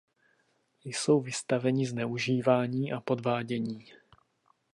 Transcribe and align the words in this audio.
Jsou 0.83 1.21
vystaveni 1.21 1.85
zneužívání 1.87 2.91
a 2.93 2.99
podvádění. 3.01 3.91